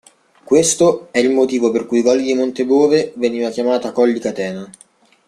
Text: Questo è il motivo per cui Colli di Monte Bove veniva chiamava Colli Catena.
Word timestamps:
Questo 0.43 1.09
è 1.11 1.19
il 1.19 1.29
motivo 1.29 1.69
per 1.69 1.85
cui 1.85 2.01
Colli 2.01 2.23
di 2.23 2.33
Monte 2.33 2.65
Bove 2.65 3.13
veniva 3.17 3.51
chiamava 3.51 3.91
Colli 3.91 4.19
Catena. 4.19 4.67